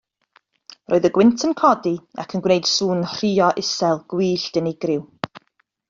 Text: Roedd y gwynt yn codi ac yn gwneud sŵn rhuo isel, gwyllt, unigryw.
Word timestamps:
Roedd 0.93 1.05
y 1.09 1.11
gwynt 1.17 1.43
yn 1.49 1.53
codi 1.59 1.91
ac 2.25 2.35
yn 2.39 2.43
gwneud 2.47 2.71
sŵn 2.73 3.07
rhuo 3.13 3.51
isel, 3.67 4.03
gwyllt, 4.15 4.61
unigryw. 4.65 5.07